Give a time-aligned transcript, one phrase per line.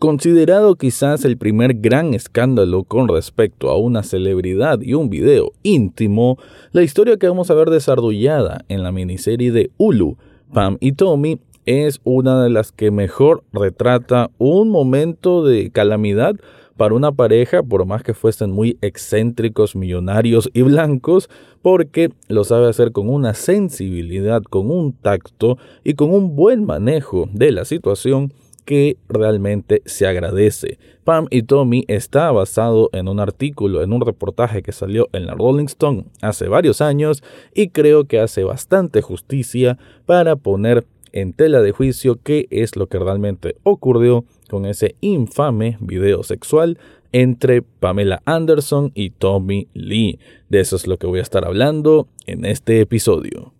[0.00, 6.38] Considerado quizás el primer gran escándalo con respecto a una celebridad y un video íntimo,
[6.72, 10.16] la historia que vamos a ver desarrollada en la miniserie de Hulu,
[10.54, 16.34] Pam y Tommy, es una de las que mejor retrata un momento de calamidad
[16.78, 21.28] para una pareja, por más que fuesen muy excéntricos, millonarios y blancos,
[21.60, 27.28] porque lo sabe hacer con una sensibilidad, con un tacto y con un buen manejo
[27.34, 30.78] de la situación que realmente se agradece.
[31.04, 35.34] Pam y Tommy está basado en un artículo, en un reportaje que salió en la
[35.34, 37.22] Rolling Stone hace varios años
[37.54, 42.86] y creo que hace bastante justicia para poner en tela de juicio qué es lo
[42.86, 46.78] que realmente ocurrió con ese infame video sexual
[47.12, 50.18] entre Pamela Anderson y Tommy Lee.
[50.48, 53.52] De eso es lo que voy a estar hablando en este episodio.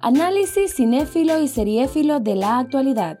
[0.00, 3.20] Análisis cinéfilo y seriéfilo de la actualidad.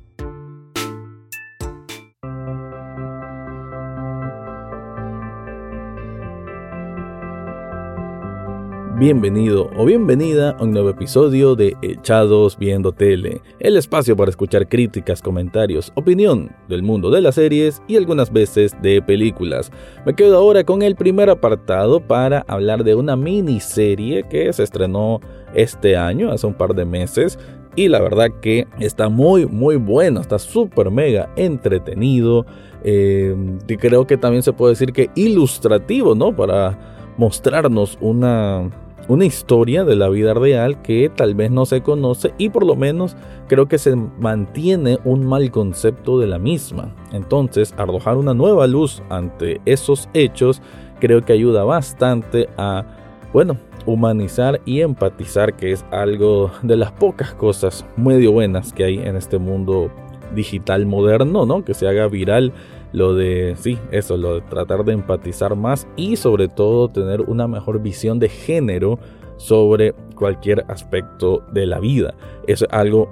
[9.01, 14.69] Bienvenido o bienvenida a un nuevo episodio de Echados Viendo Tele, el espacio para escuchar
[14.69, 19.71] críticas, comentarios, opinión del mundo de las series y algunas veces de películas.
[20.05, 25.19] Me quedo ahora con el primer apartado para hablar de una miniserie que se estrenó
[25.55, 27.39] este año, hace un par de meses,
[27.75, 32.45] y la verdad que está muy muy bueno, está súper mega entretenido
[32.83, 33.35] eh,
[33.67, 36.35] y creo que también se puede decir que ilustrativo, ¿no?
[36.35, 36.77] Para
[37.17, 38.69] mostrarnos una
[39.11, 42.77] una historia de la vida real que tal vez no se conoce y por lo
[42.77, 43.17] menos
[43.49, 46.95] creo que se mantiene un mal concepto de la misma.
[47.11, 50.61] Entonces, arrojar una nueva luz ante esos hechos
[51.01, 52.85] creo que ayuda bastante a,
[53.33, 58.99] bueno, humanizar y empatizar, que es algo de las pocas cosas medio buenas que hay
[58.99, 59.91] en este mundo
[60.33, 61.65] digital moderno, ¿no?
[61.65, 62.53] Que se haga viral
[62.93, 67.47] lo de, sí, eso, lo de tratar de empatizar más y sobre todo tener una
[67.47, 68.99] mejor visión de género
[69.37, 72.13] sobre cualquier aspecto de la vida.
[72.47, 73.09] Es algo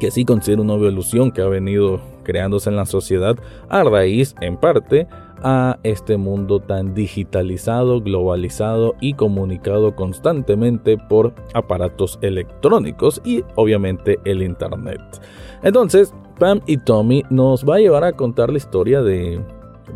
[0.00, 3.36] que sí considero una evolución que ha venido creándose en la sociedad
[3.68, 5.06] a raíz, en parte,
[5.42, 14.42] a este mundo tan digitalizado, globalizado y comunicado constantemente por aparatos electrónicos y obviamente el
[14.42, 15.00] Internet.
[15.62, 19.40] Entonces, Pam y Tommy nos va a llevar a contar la historia de,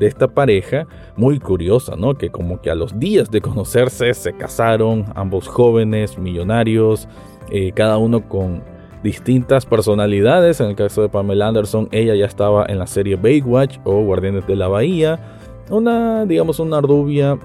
[0.00, 0.86] esta pareja
[1.16, 2.14] muy curiosa, ¿no?
[2.14, 7.06] Que como que a los días de conocerse se casaron, ambos jóvenes, millonarios,
[7.50, 8.62] eh, cada uno con
[9.02, 10.60] distintas personalidades.
[10.60, 14.46] En el caso de Pamela Anderson, ella ya estaba en la serie Baywatch o Guardianes
[14.46, 15.18] de la Bahía.
[15.68, 17.38] Una, digamos, una rubia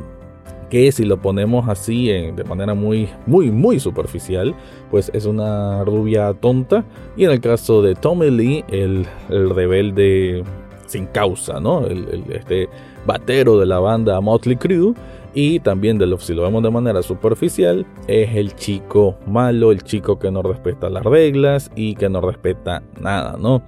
[0.76, 4.54] que si lo ponemos así de manera muy, muy, muy superficial,
[4.92, 6.84] pues es una rubia tonta.
[7.16, 10.44] Y en el caso de Tommy Lee, el, rebelde
[10.86, 11.88] sin causa, ¿no?
[11.88, 12.68] El, este
[13.06, 14.94] batero de la banda Motley Crue.
[15.34, 20.20] Y también, de si lo vemos de manera superficial, es el chico malo, el chico
[20.20, 23.64] que no respeta las reglas y que no respeta nada, ¿no?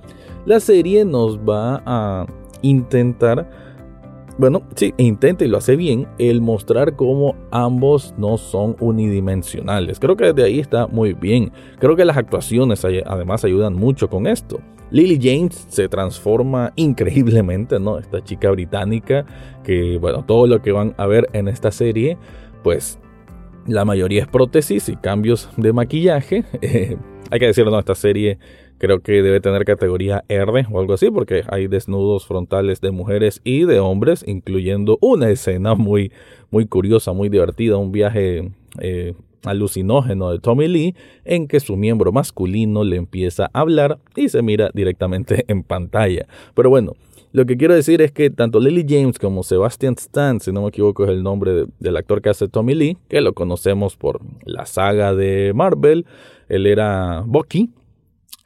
[0.45, 2.25] La serie nos va a
[2.61, 3.66] intentar
[4.37, 9.99] bueno, sí, intenta y lo hace bien el mostrar cómo ambos no son unidimensionales.
[9.99, 11.51] Creo que desde ahí está muy bien.
[11.79, 14.59] Creo que las actuaciones además ayudan mucho con esto.
[14.91, 17.97] Lily James se transforma increíblemente, ¿no?
[17.97, 19.25] Esta chica británica
[19.63, 22.17] que, bueno, todo lo que van a ver en esta serie,
[22.63, 22.99] pues
[23.65, 26.45] la mayoría es prótesis y cambios de maquillaje.
[27.31, 27.79] hay que decirlo, ¿no?
[27.79, 28.39] Esta serie
[28.79, 33.41] Creo que debe tener categoría R o algo así, porque hay desnudos frontales de mujeres
[33.43, 36.11] y de hombres, incluyendo una escena muy,
[36.51, 40.95] muy curiosa, muy divertida, un viaje eh, alucinógeno de Tommy Lee,
[41.25, 46.27] en que su miembro masculino le empieza a hablar y se mira directamente en pantalla.
[46.53, 46.93] Pero bueno,
[47.31, 50.69] lo que quiero decir es que tanto Lily James como Sebastian Stan, si no me
[50.69, 54.65] equivoco es el nombre del actor que hace Tommy Lee, que lo conocemos por la
[54.65, 56.05] saga de Marvel,
[56.47, 57.71] él era Bucky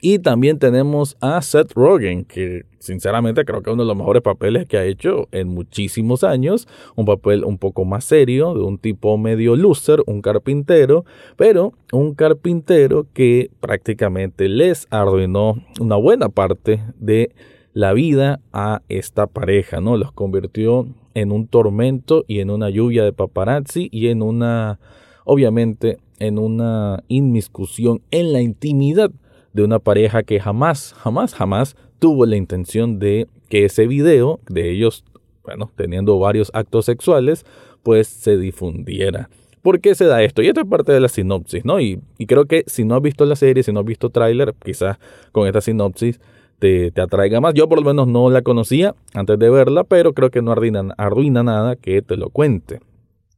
[0.01, 4.24] y también tenemos a Seth Rogen, que sinceramente creo que es uno de los mejores
[4.24, 6.68] papeles que ha hecho en muchísimos años.
[6.95, 11.06] Un papel un poco más serio, de un tipo medio loser, un carpintero,
[11.38, 17.31] pero un carpintero que prácticamente les arruinó una buena parte de
[17.74, 19.98] la vida a esta pareja, ¿no?
[19.98, 24.80] Los convirtió en un tormento y en una lluvia de paparazzi y en una,
[25.25, 29.12] obviamente, en una inmiscusión en la intimidad
[29.53, 34.71] de una pareja que jamás, jamás, jamás tuvo la intención de que ese video de
[34.71, 35.03] ellos,
[35.44, 37.45] bueno, teniendo varios actos sexuales,
[37.83, 39.30] pues se difundiera.
[39.62, 40.42] ¿Por qué se da esto?
[40.42, 41.80] Y esta es parte de la sinopsis, ¿no?
[41.80, 44.98] Y, creo que si no has visto la serie, si no has visto tráiler, quizás
[45.31, 46.19] con esta sinopsis
[46.57, 47.53] te, atraiga más.
[47.53, 50.94] Yo por lo menos no la conocía antes de verla, pero creo que no arruina,
[50.98, 52.80] arruina nada que te lo cuente.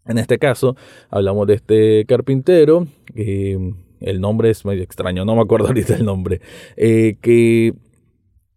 [0.05, 0.75] En este caso,
[1.09, 2.87] hablamos de este carpintero,
[4.03, 6.41] el nombre es medio extraño, no me acuerdo ahorita el nombre,
[6.77, 7.73] eh, que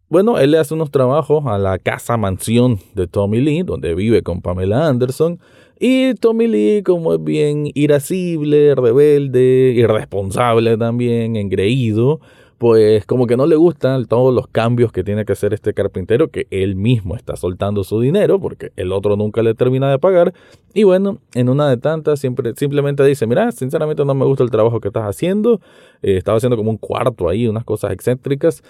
[0.08, 4.22] bueno, él le hace unos trabajos a la casa mansión de Tommy Lee, donde vive
[4.22, 5.40] con Pamela Anderson.
[5.80, 12.20] Y Tommy Lee, como es bien irascible, rebelde, irresponsable también, engreído,
[12.58, 16.28] pues como que no le gustan todos los cambios que tiene que hacer este carpintero,
[16.28, 20.32] que él mismo está soltando su dinero, porque el otro nunca le termina de pagar.
[20.72, 24.50] Y bueno, en una de tantas siempre, simplemente dice, mira, sinceramente no me gusta el
[24.50, 25.60] trabajo que estás haciendo.
[26.02, 28.62] Eh, estaba haciendo como un cuarto ahí, unas cosas excéntricas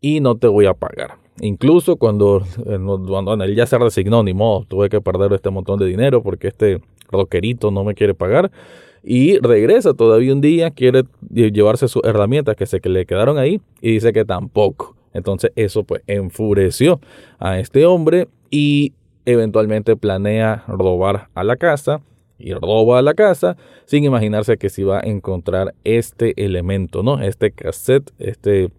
[0.00, 1.16] y no te voy a pagar.
[1.40, 5.78] Incluso cuando, eh, cuando él ya se resignó, ni modo, tuve que perder este montón
[5.78, 8.50] de dinero porque este roquerito no me quiere pagar.
[9.02, 13.92] Y regresa todavía un día, quiere llevarse sus herramientas que se le quedaron ahí y
[13.92, 14.96] dice que tampoco.
[15.12, 17.00] Entonces eso pues enfureció
[17.38, 18.92] a este hombre y
[19.24, 22.00] eventualmente planea robar a la casa
[22.38, 27.20] y roba a la casa sin imaginarse que se iba a encontrar este elemento, ¿no?
[27.20, 28.70] Este cassette, este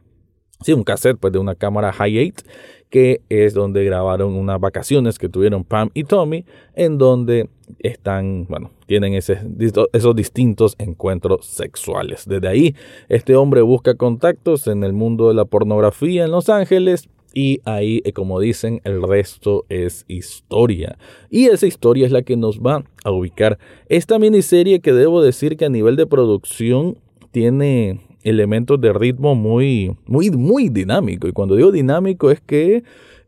[0.62, 2.46] sí, un cassette pues, de una cámara High 8,
[2.94, 6.46] que es donde grabaron unas vacaciones que tuvieron Pam y Tommy,
[6.76, 7.50] en donde
[7.80, 12.28] están, bueno, tienen esos distintos encuentros sexuales.
[12.28, 12.76] Desde ahí,
[13.10, 17.10] este hombre busca contactos en el mundo de la pornografía en Los Ángeles.
[17.34, 21.00] Y ahí, eh, como dicen, el resto es historia.
[21.32, 23.58] Y esa historia es la que nos va a ubicar
[23.90, 27.00] esta miniserie que debo decir que a nivel de producción
[27.32, 31.28] tiene elementos de ritmo muy, muy, muy dinámico.
[31.28, 32.84] Y cuando digo dinámico es que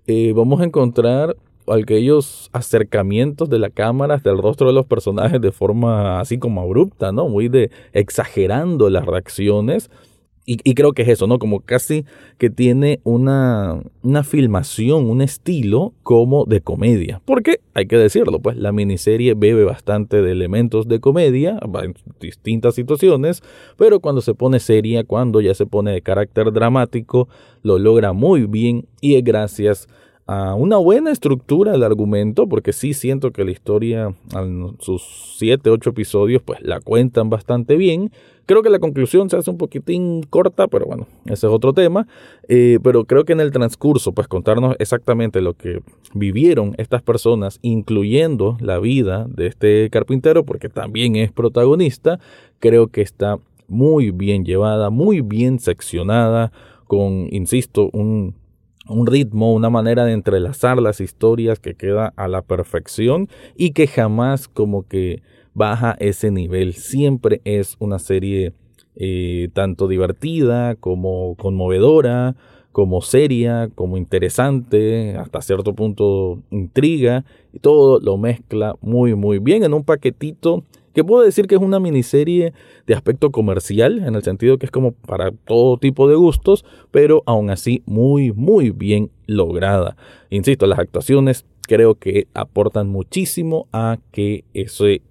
[0.08, 1.36] eh, vamos a encontrar
[1.68, 6.62] aquellos acercamientos de la cámara hasta el rostro de los personajes de forma así como
[6.62, 7.28] abrupta, ¿no?
[7.28, 9.90] Muy de exagerando las reacciones
[10.48, 11.40] y, creo que es eso, ¿no?
[11.40, 12.06] Como casi
[12.38, 17.20] que tiene una, una filmación, un estilo como de comedia.
[17.26, 22.76] Porque, hay que decirlo, pues la miniserie bebe bastante de elementos de comedia en distintas
[22.76, 23.42] situaciones,
[23.76, 27.28] pero cuando se pone seria, cuando ya se pone de carácter dramático,
[27.64, 29.88] lo logra muy bien y es gracias
[30.28, 35.70] a una buena estructura del argumento, porque sí siento que la historia, en sus 7,
[35.70, 38.12] 8 episodios, pues la cuentan bastante bien
[38.46, 42.08] Creo que la conclusión se hace un poquitín corta, pero bueno, ese es otro tema.
[42.48, 45.82] Eh, pero creo que en el transcurso, pues contarnos exactamente lo que
[46.14, 52.20] vivieron estas personas, incluyendo la vida de este carpintero, porque también es protagonista,
[52.60, 56.52] creo que está muy bien llevada, muy bien seccionada,
[56.86, 58.36] con, insisto, un,
[58.88, 63.88] un ritmo, una manera de entrelazar las historias que queda a la perfección y que
[63.88, 65.22] jamás como que
[65.54, 66.74] baja ese nivel.
[66.74, 68.54] Siempre es una serie
[68.96, 72.36] eh, tanto divertida como conmovedora,
[72.72, 77.24] como seria, como interesante, hasta cierto punto intriga,
[77.54, 80.64] y todo lo mezcla muy muy bien en un paquetito
[80.96, 82.54] que puedo decir que es una miniserie
[82.88, 87.22] de aspecto comercial, en el sentido que es como para todo tipo de gustos, pero
[87.26, 89.98] aún así muy muy bien lograda.
[90.30, 95.02] Insisto, las actuaciones creo que aportan muchísimo a que ese,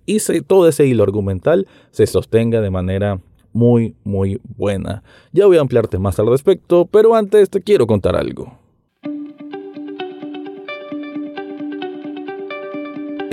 [0.47, 3.21] todo ese hilo argumental se sostenga de manera
[3.53, 5.03] muy, muy buena.
[5.33, 8.63] Ya voy a ampliarte más al respecto, pero antes te quiero contar algo.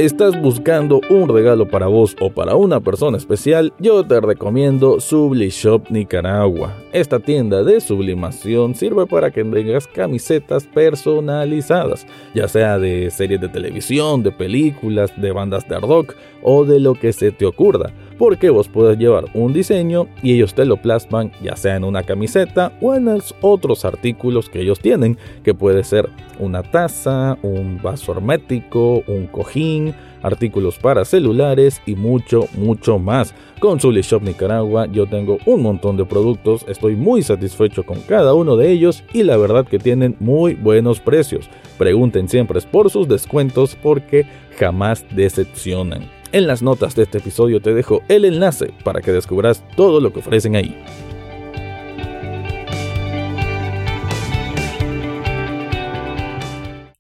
[0.02, 3.72] ¿Estás buscando un regalo para vos o para una persona especial?
[3.78, 6.76] Yo te recomiendo Shop Nicaragua.
[6.92, 13.50] Esta tienda de sublimación sirve para que tengas camisetas personalizadas, ya sea de series de
[13.50, 18.52] televisión, de películas, de bandas de rock o de lo que se te ocurra porque
[18.52, 22.72] vos puedes llevar un diseño y ellos te lo plasman ya sea en una camiseta
[22.80, 28.12] o en los otros artículos que ellos tienen, que puede ser una taza, un vaso
[28.12, 33.34] hermético, un cojín, artículos para celulares y mucho, mucho más.
[33.60, 38.36] Con Zully Shop Nicaragua yo tengo un montón de productos, estoy muy satisfecho con cada
[38.36, 41.50] uno de ellos y la verdad que tienen muy buenos precios.
[41.80, 44.28] Pregunten siempre por sus descuentos porque
[44.60, 46.21] jamás decepcionan.
[46.34, 50.14] En las notas de este episodio te dejo el enlace para que descubras todo lo
[50.14, 50.78] que ofrecen ahí.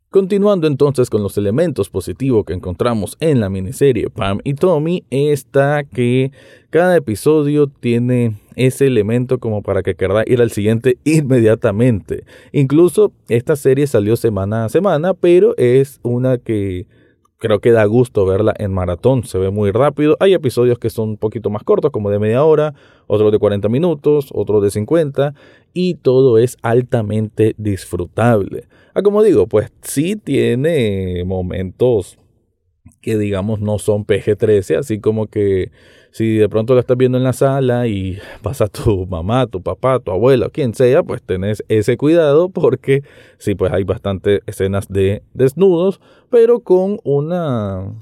[0.09, 5.85] Continuando entonces con los elementos positivos que encontramos en la miniserie Pam y Tommy, está
[5.85, 6.33] que
[6.69, 12.25] cada episodio tiene ese elemento como para que querrá ir al siguiente inmediatamente.
[12.51, 16.85] Incluso esta serie salió semana a semana, pero es una que
[17.41, 20.15] creo que da gusto verla en maratón, se ve muy rápido.
[20.19, 22.75] Hay episodios que son un poquito más cortos, como de media hora,
[23.07, 25.33] otros de 40 minutos, otros de 50,
[25.73, 28.67] y todo es altamente disfrutable.
[28.93, 32.19] Ah, como digo, pues sí tiene momentos
[33.01, 35.71] que digamos no son PG-13, así como que
[36.11, 39.99] si de pronto lo estás viendo en la sala y pasa tu mamá, tu papá,
[39.99, 43.03] tu abuela, quien sea, pues tenés ese cuidado porque
[43.37, 47.93] sí, pues hay bastantes escenas de desnudos, pero con una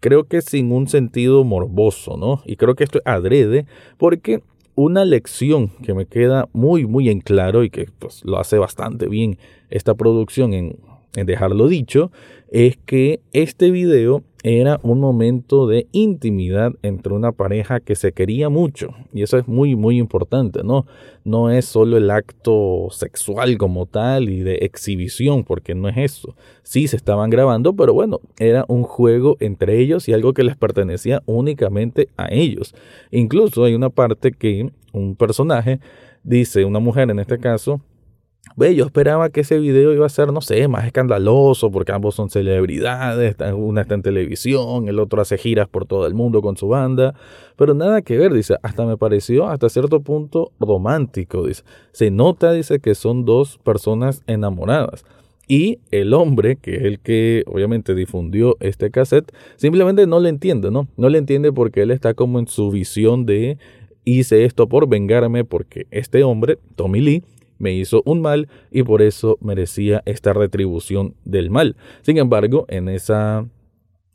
[0.00, 2.42] creo que sin un sentido morboso, ¿no?
[2.44, 4.42] Y creo que esto es adrede porque
[4.74, 9.08] una lección que me queda muy, muy en claro y que pues, lo hace bastante
[9.08, 9.38] bien
[9.70, 10.78] esta producción en,
[11.14, 12.10] en dejarlo dicho,
[12.50, 18.50] es que este video era un momento de intimidad entre una pareja que se quería
[18.50, 18.90] mucho.
[19.14, 20.86] Y eso es muy, muy importante, ¿no?
[21.24, 26.36] No es solo el acto sexual como tal y de exhibición, porque no es eso.
[26.62, 30.56] Sí se estaban grabando, pero bueno, era un juego entre ellos y algo que les
[30.56, 32.74] pertenecía únicamente a ellos.
[33.10, 35.80] Incluso hay una parte que un personaje
[36.22, 37.80] dice, una mujer en este caso,
[38.56, 42.14] Ve, yo esperaba que ese video iba a ser, no sé, más escandaloso, porque ambos
[42.14, 46.56] son celebridades, una está en televisión, el otro hace giras por todo el mundo con
[46.56, 47.14] su banda,
[47.56, 51.64] pero nada que ver, dice, hasta me pareció hasta cierto punto romántico, dice.
[51.90, 55.04] Se nota, dice, que son dos personas enamoradas.
[55.48, 60.70] Y el hombre, que es el que obviamente difundió este cassette, simplemente no le entiende,
[60.70, 60.88] ¿no?
[60.96, 63.58] No le entiende porque él está como en su visión de
[64.04, 67.24] hice esto por vengarme porque este hombre, Tommy Lee,
[67.58, 71.76] me hizo un mal y por eso merecía esta retribución del mal.
[72.02, 73.46] Sin embargo, en esa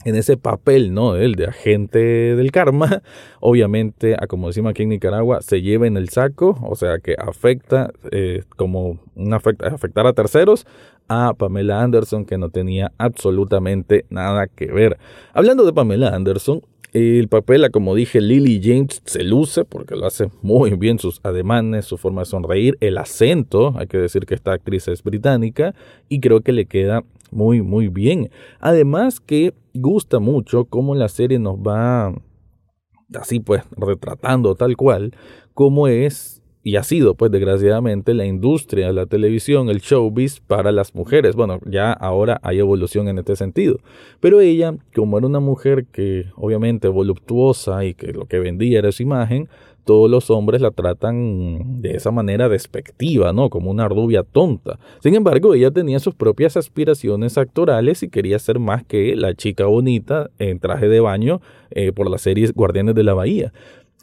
[0.06, 1.18] en ese papel, ¿no?
[1.18, 3.02] El de agente del karma,
[3.42, 7.16] obviamente, a como decimos aquí en Nicaragua, se lleva en el saco, o sea que
[7.18, 10.66] afecta eh, como una afectar a terceros
[11.10, 14.98] a Pamela Anderson, que no tenía absolutamente nada que ver.
[15.34, 16.62] Hablando de Pamela Anderson,
[16.94, 21.86] el papel, como dije, Lily James se luce porque lo hace muy bien sus ademanes,
[21.86, 25.76] su forma de sonreír, el acento, hay que decir que esta actriz es británica
[26.08, 28.32] y creo que le queda muy muy bien.
[28.60, 32.14] Además que gusta mucho cómo la serie nos va
[33.14, 35.14] así pues retratando tal cual
[35.54, 40.94] como es y ha sido, pues desgraciadamente, la industria la televisión, el showbiz para las
[40.94, 41.36] mujeres.
[41.36, 43.80] Bueno, ya ahora hay evolución en este sentido.
[44.20, 48.92] Pero ella, como era una mujer que obviamente voluptuosa y que lo que vendía era
[48.92, 49.48] su imagen,
[49.86, 53.50] todos los hombres la tratan de esa manera despectiva, ¿no?
[53.50, 54.78] Como una rubia tonta.
[55.02, 59.66] Sin embargo, ella tenía sus propias aspiraciones actorales y quería ser más que la chica
[59.66, 63.52] bonita en traje de baño eh, por las series Guardianes de la Bahía.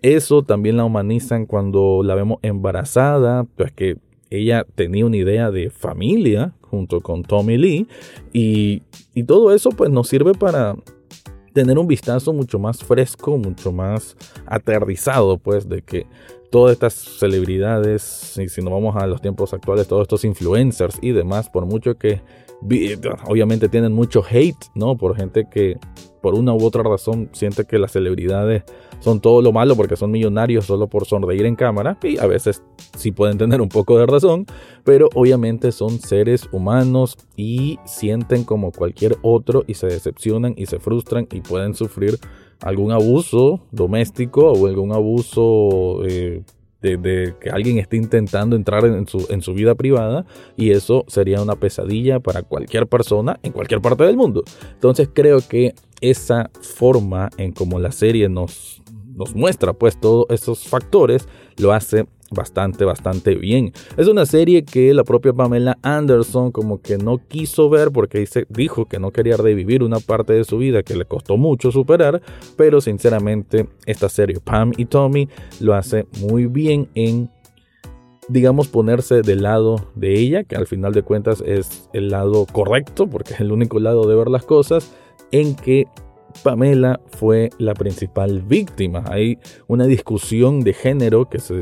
[0.03, 3.97] Eso también la humanizan cuando la vemos embarazada, pues que
[4.31, 7.87] ella tenía una idea de familia junto con Tommy Lee
[8.33, 8.83] y,
[9.15, 10.75] y todo eso pues nos sirve para
[11.53, 16.07] tener un vistazo mucho más fresco, mucho más aterrizado pues de que
[16.51, 21.13] todas estas celebridades, y si nos vamos a los tiempos actuales, todos estos influencers y
[21.13, 22.21] demás, por mucho que
[23.27, 24.97] obviamente tienen mucho hate, ¿no?
[24.97, 25.79] Por gente que
[26.27, 28.65] por una u otra razón siente que las celebridades
[28.99, 32.65] son todo lo malo porque son millonarios solo por sonreír en cámara y a veces
[32.97, 34.45] sí pueden tener un poco de razón,
[34.83, 40.81] pero obviamente son seres humanos y sienten como cualquier otro y se decepcionan y se
[40.81, 42.19] frustran y pueden sufrir
[42.61, 46.43] algún abuso doméstico o algún abuso eh,
[46.81, 50.25] de, que alguien esté intentando entrar en su, en su vida privada
[50.57, 54.45] y eso sería una pesadilla para cualquier persona en cualquier parte del mundo.
[54.73, 58.83] Entonces creo que esa forma en como la serie nos,
[59.15, 63.73] nos muestra pues todos esos factores lo hace bastante, bastante bien.
[63.97, 68.47] Es una serie que la propia Pamela Anderson como que no quiso ver porque dice,
[68.49, 72.21] dijo que no quería revivir una parte de su vida que le costó mucho superar,
[72.57, 75.29] pero sinceramente esta serie Pam y Tommy
[75.61, 77.31] lo hace muy bien en
[78.29, 83.07] digamos ponerse del lado de ella, que al final de cuentas es el lado correcto
[83.07, 84.93] porque es el único lado de ver las cosas,
[85.31, 85.87] en que
[86.43, 89.05] Pamela fue la principal víctima.
[89.09, 91.61] Hay una discusión de género que se,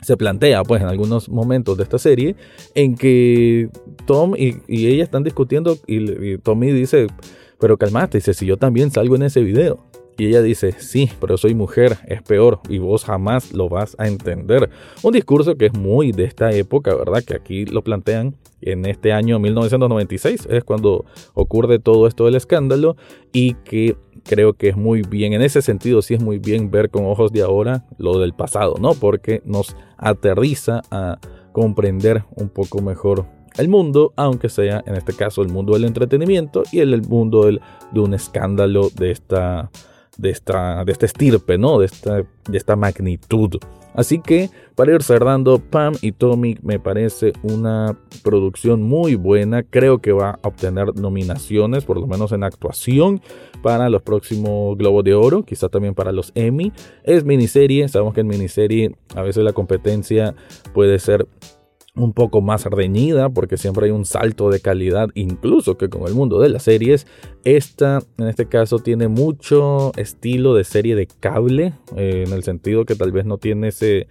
[0.00, 2.36] se, plantea pues en algunos momentos de esta serie
[2.74, 3.68] en que
[4.06, 7.06] Tom y, ella están discutiendo y, Tommy dice,
[7.58, 9.89] pero calmate, dice, si yo también salgo en ese video.
[10.20, 14.06] Y ella dice, sí, pero soy mujer, es peor y vos jamás lo vas a
[14.06, 14.68] entender.
[15.02, 17.24] Un discurso que es muy de esta época, ¿verdad?
[17.24, 22.98] Que aquí lo plantean en este año 1996, es cuando ocurre todo esto del escándalo
[23.32, 26.90] y que creo que es muy bien, en ese sentido sí es muy bien ver
[26.90, 28.92] con ojos de ahora lo del pasado, ¿no?
[28.92, 31.18] Porque nos aterriza a
[31.52, 33.24] comprender un poco mejor
[33.56, 38.00] el mundo, aunque sea en este caso el mundo del entretenimiento y el, mundo de
[38.00, 39.70] un escándalo de esta,
[40.16, 41.78] de esta, de estirpe, ¿no?
[41.78, 43.58] De esta, de esta magnitud.
[43.94, 49.62] Así que para ir cerrando, Pam y Tommy me parece una producción muy buena.
[49.62, 53.20] Creo que va a obtener nominaciones, por lo menos en actuación,
[53.62, 56.72] para los próximos Globos de Oro, quizá también para los Emmy.
[57.02, 60.34] Es miniserie, sabemos que en miniserie a veces la competencia
[60.72, 61.26] puede ser
[61.96, 66.14] un poco más reñida porque siempre hay un salto de calidad incluso que con el
[66.14, 67.06] mundo de las series.
[67.44, 72.84] Esta en este caso tiene mucho estilo de serie de cable eh, en el sentido
[72.84, 74.08] que tal vez no tiene ese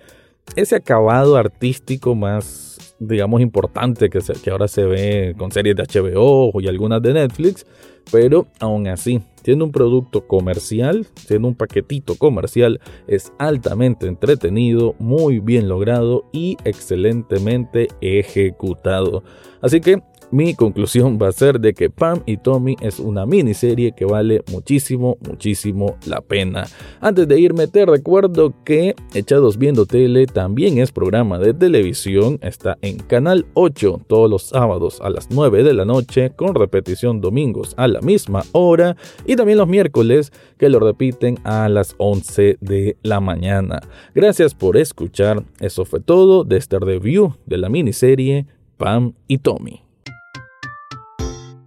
[0.56, 2.69] ese acabado artístico más
[3.00, 7.66] digamos importante que, que ahora se ve con series de HBO y algunas de Netflix
[8.12, 15.40] pero aún así, siendo un producto comercial, siendo un paquetito comercial, es altamente entretenido, muy
[15.40, 19.24] bien logrado y excelentemente ejecutado.
[19.62, 23.94] Así que mi conclusión va a ser de que Pam y Tommy es una miniserie
[23.94, 26.68] que vale muchísimo, muchísimo la pena.
[27.02, 32.78] Antes de irme te recuerdo que Echados Viendo Tele también es programa de televisión, está
[32.82, 37.74] en Canal 8 todos los sábados a las 9 de la noche con repetición domingos
[37.78, 38.96] a la misma hora
[39.26, 43.82] y también los miércoles que lo repiten a las 11 de la mañana.
[44.14, 48.46] Gracias por escuchar, eso fue todo de este review de la miniserie
[48.78, 49.89] Pam y Tommy.